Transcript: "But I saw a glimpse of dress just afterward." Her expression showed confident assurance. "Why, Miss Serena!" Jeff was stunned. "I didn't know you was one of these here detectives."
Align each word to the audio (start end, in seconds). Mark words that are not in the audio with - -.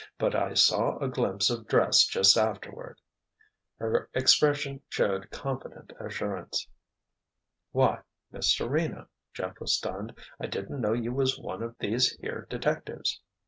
"But 0.17 0.33
I 0.35 0.55
saw 0.55 0.97
a 0.97 1.07
glimpse 1.07 1.51
of 1.51 1.67
dress 1.67 2.05
just 2.07 2.35
afterward." 2.35 2.99
Her 3.77 4.09
expression 4.15 4.81
showed 4.89 5.29
confident 5.29 5.93
assurance. 5.99 6.67
"Why, 7.71 8.01
Miss 8.31 8.57
Serena!" 8.57 9.09
Jeff 9.31 9.59
was 9.59 9.75
stunned. 9.77 10.15
"I 10.39 10.47
didn't 10.47 10.81
know 10.81 10.93
you 10.93 11.13
was 11.13 11.37
one 11.37 11.61
of 11.61 11.75
these 11.77 12.17
here 12.17 12.47
detectives." 12.49 13.21